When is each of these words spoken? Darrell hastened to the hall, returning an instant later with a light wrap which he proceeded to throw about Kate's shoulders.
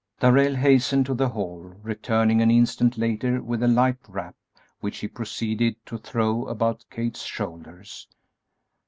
Darrell 0.19 0.55
hastened 0.55 1.05
to 1.05 1.13
the 1.13 1.29
hall, 1.29 1.75
returning 1.83 2.41
an 2.41 2.49
instant 2.49 2.97
later 2.97 3.39
with 3.39 3.61
a 3.61 3.67
light 3.67 3.99
wrap 4.09 4.33
which 4.79 4.97
he 4.97 5.07
proceeded 5.07 5.75
to 5.85 5.99
throw 5.99 6.45
about 6.45 6.83
Kate's 6.89 7.21
shoulders. 7.21 8.07